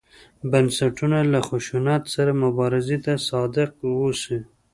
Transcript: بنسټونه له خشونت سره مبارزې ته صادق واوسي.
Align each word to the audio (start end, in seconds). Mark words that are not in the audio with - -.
بنسټونه 0.51 1.17
له 1.33 1.39
خشونت 1.47 2.03
سره 2.15 2.31
مبارزې 2.43 2.97
ته 3.05 3.13
صادق 3.29 3.71
واوسي. 3.81 4.39